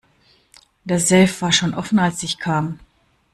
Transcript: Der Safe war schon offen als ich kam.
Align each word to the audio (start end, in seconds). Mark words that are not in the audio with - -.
Der 0.83 0.99
Safe 0.99 1.41
war 1.41 1.51
schon 1.51 1.75
offen 1.75 1.99
als 1.99 2.23
ich 2.23 2.39
kam. 2.39 2.79